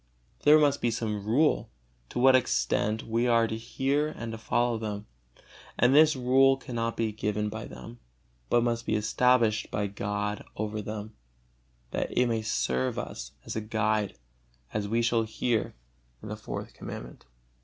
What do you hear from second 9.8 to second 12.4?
God over them, that it